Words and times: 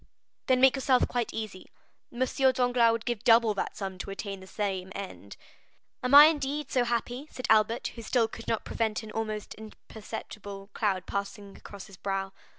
"Then 0.47 0.59
make 0.59 0.75
yourself 0.75 1.07
quite 1.07 1.31
easy. 1.31 1.69
M. 2.11 2.23
Danglars 2.53 2.91
would 2.91 3.05
give 3.05 3.23
double 3.23 3.53
that 3.53 3.77
sum 3.77 3.99
to 3.99 4.09
attain 4.09 4.39
the 4.39 4.47
same 4.47 4.91
end." 4.95 5.37
"Am 6.01 6.15
I, 6.15 6.25
indeed, 6.25 6.71
so 6.71 6.85
happy?" 6.85 7.27
said 7.29 7.45
Albert, 7.51 7.89
who 7.93 8.01
still 8.01 8.27
could 8.27 8.47
not 8.47 8.65
prevent 8.65 9.03
an 9.03 9.11
almost 9.11 9.53
imperceptible 9.53 10.71
cloud 10.73 11.05
passing 11.05 11.55
across 11.55 11.85
his 11.85 11.97
brow. 11.97 12.31